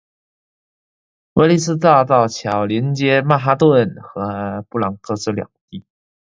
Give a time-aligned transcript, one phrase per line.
[1.33, 5.85] 威利斯大道桥连接曼哈顿和布朗克斯两地。